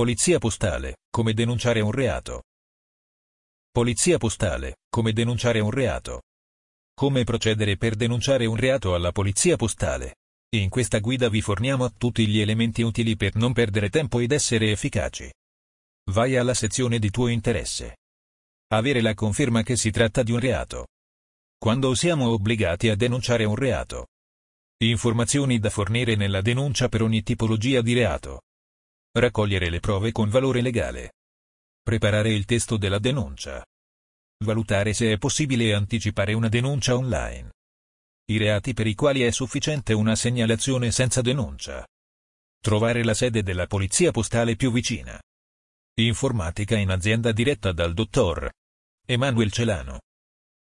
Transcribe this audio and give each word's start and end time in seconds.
Polizia 0.00 0.38
postale, 0.38 0.96
come 1.10 1.34
denunciare 1.34 1.80
un 1.80 1.92
reato. 1.92 2.44
Polizia 3.70 4.16
postale, 4.16 4.76
come 4.88 5.12
denunciare 5.12 5.60
un 5.60 5.70
reato. 5.70 6.22
Come 6.94 7.24
procedere 7.24 7.76
per 7.76 7.96
denunciare 7.96 8.46
un 8.46 8.56
reato 8.56 8.94
alla 8.94 9.12
polizia 9.12 9.56
postale. 9.56 10.14
In 10.56 10.70
questa 10.70 11.00
guida 11.00 11.28
vi 11.28 11.42
forniamo 11.42 11.92
tutti 11.98 12.26
gli 12.26 12.40
elementi 12.40 12.80
utili 12.80 13.14
per 13.14 13.34
non 13.34 13.52
perdere 13.52 13.90
tempo 13.90 14.20
ed 14.20 14.32
essere 14.32 14.70
efficaci. 14.70 15.30
Vai 16.12 16.34
alla 16.38 16.54
sezione 16.54 16.98
di 16.98 17.10
tuo 17.10 17.28
interesse. 17.28 17.98
Avere 18.68 19.02
la 19.02 19.12
conferma 19.12 19.62
che 19.62 19.76
si 19.76 19.90
tratta 19.90 20.22
di 20.22 20.32
un 20.32 20.40
reato. 20.40 20.86
Quando 21.58 21.94
siamo 21.94 22.30
obbligati 22.30 22.88
a 22.88 22.96
denunciare 22.96 23.44
un 23.44 23.54
reato. 23.54 24.06
Informazioni 24.78 25.58
da 25.58 25.68
fornire 25.68 26.16
nella 26.16 26.40
denuncia 26.40 26.88
per 26.88 27.02
ogni 27.02 27.22
tipologia 27.22 27.82
di 27.82 27.92
reato. 27.92 28.40
Raccogliere 29.12 29.70
le 29.70 29.80
prove 29.80 30.12
con 30.12 30.28
valore 30.28 30.60
legale. 30.60 31.14
Preparare 31.82 32.32
il 32.32 32.44
testo 32.44 32.76
della 32.76 33.00
denuncia. 33.00 33.64
Valutare 34.44 34.92
se 34.92 35.12
è 35.12 35.18
possibile 35.18 35.74
anticipare 35.74 36.32
una 36.32 36.48
denuncia 36.48 36.94
online. 36.94 37.50
I 38.26 38.36
reati 38.36 38.72
per 38.72 38.86
i 38.86 38.94
quali 38.94 39.22
è 39.22 39.30
sufficiente 39.32 39.94
una 39.94 40.14
segnalazione 40.14 40.92
senza 40.92 41.22
denuncia. 41.22 41.84
Trovare 42.60 43.02
la 43.02 43.14
sede 43.14 43.42
della 43.42 43.66
polizia 43.66 44.12
postale 44.12 44.54
più 44.54 44.70
vicina. 44.70 45.20
Informatica 45.94 46.76
in 46.76 46.90
azienda 46.90 47.32
diretta 47.32 47.72
dal 47.72 47.94
dottor 47.94 48.48
Emanuel 49.04 49.50
Celano. 49.50 50.02